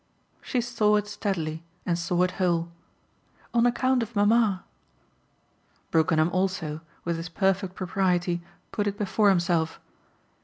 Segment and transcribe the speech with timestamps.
[0.41, 2.71] She saw it steadily and saw it whole.
[3.53, 4.63] "On account of mamma."
[5.91, 8.41] Brookenham also, with his perfect propriety,
[8.71, 9.79] put it before himself.